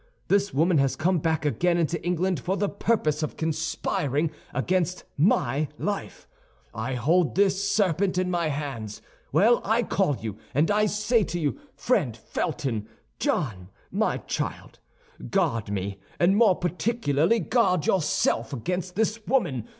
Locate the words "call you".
9.83-10.39